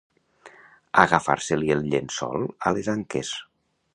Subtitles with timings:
[1.01, 3.33] Agafar-se-li el llençol a les anques.